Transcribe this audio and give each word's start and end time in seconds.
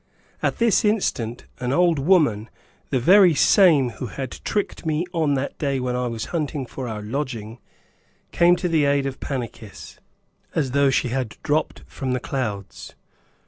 At 0.41 0.57
this 0.57 0.83
instant, 0.83 1.45
an 1.59 1.71
old 1.71 1.99
woman, 1.99 2.49
the 2.89 2.99
very 2.99 3.35
same 3.35 3.91
who 3.91 4.07
had 4.07 4.31
tricked 4.43 4.83
me 4.83 5.05
on 5.13 5.35
that 5.35 5.59
day 5.59 5.79
when 5.79 5.95
I 5.95 6.07
was 6.07 6.25
hunting 6.33 6.65
for 6.65 6.87
our 6.87 7.03
lodging, 7.03 7.59
came 8.31 8.55
to 8.55 8.67
the 8.67 8.85
aid 8.85 9.05
of 9.05 9.19
Pannychis, 9.19 9.99
as 10.55 10.71
though 10.71 10.89
she 10.89 11.09
had 11.09 11.37
dropped 11.43 11.83
from 11.85 12.13
the 12.13 12.19
clouds. 12.19 12.95